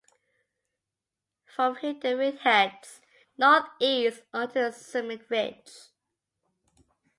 [1.45, 3.01] From here the route heads
[3.37, 5.69] northeast onto the summit ridge.